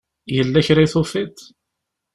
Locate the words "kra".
0.65-0.81